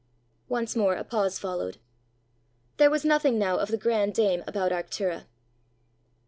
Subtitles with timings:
[0.47, 1.77] Once more a pause followed.
[2.77, 5.25] There was nothing now of the grand dame about Arctura.